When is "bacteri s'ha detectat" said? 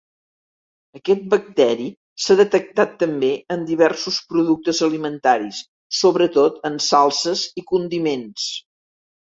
1.33-2.97